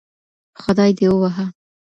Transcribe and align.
خدای 0.61 0.91
دي 0.97 1.05
ووهه 1.09 1.45